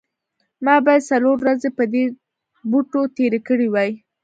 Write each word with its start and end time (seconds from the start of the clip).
ما 0.65 0.75
باید 0.85 1.07
څلور 1.11 1.35
ورځې 1.39 1.69
په 1.77 1.83
دې 1.93 2.03
بوټو 2.71 3.01
تیرې 3.15 3.39
کړې 3.47 3.67
وي 3.73 3.91